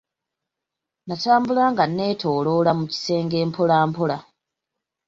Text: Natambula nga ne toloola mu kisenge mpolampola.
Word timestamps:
Natambula 1.07 1.63
nga 1.71 1.85
ne 1.87 2.07
toloola 2.21 2.71
mu 2.79 2.85
kisenge 2.91 3.37
mpolampola. 3.49 4.17